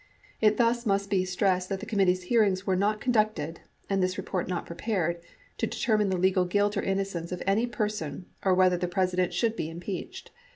It 0.39 0.57
thus 0.57 0.87
must 0.87 1.11
be 1.11 1.25
stressed 1.25 1.69
that 1.69 1.79
the 1.79 1.85
committee's 1.85 2.23
hearings 2.23 2.65
were 2.65 2.75
not 2.75 2.99
conducted, 2.99 3.59
and 3.87 4.01
this 4.01 4.17
report 4.17 4.47
not 4.47 4.65
prepared, 4.65 5.21
to 5.59 5.67
determine 5.67 6.09
the 6.09 6.17
legal 6.17 6.43
guilt 6.45 6.75
or 6.75 6.81
innocence 6.81 7.31
of 7.31 7.43
any 7.45 7.67
person 7.67 8.25
or 8.43 8.55
whether 8.55 8.77
the 8.77 8.87
President 8.87 9.31
should 9.31 9.55
be 9.55 9.69
impeached. 9.69 10.31